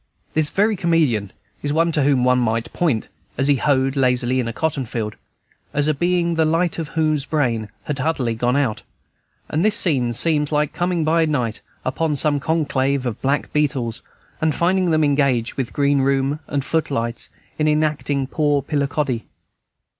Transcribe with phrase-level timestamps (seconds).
[0.33, 1.31] This very comedian
[1.61, 3.07] is one to whom one might point,
[3.37, 5.15] as he hoed lazily in a cotton field,
[5.75, 8.81] as a being the light of whose brain had utterly gone out;
[9.47, 14.01] and this scene seems like coming by night upon some conclave of black beetles,
[14.41, 17.29] and finding them engaged, with green room and foot lights,
[17.59, 19.27] in enacting "Poor Pillicoddy."